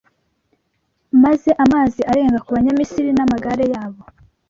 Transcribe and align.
maze 1.23 1.49
amazi 1.63 1.99
arenga 2.11 2.37
ku 2.45 2.49
Banyamisiri 2.55 3.09
n’amagare 3.13 3.65
yabo 3.73 4.01